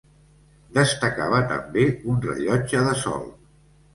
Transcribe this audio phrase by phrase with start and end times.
[0.77, 3.29] Destacava també un rellotge de sol.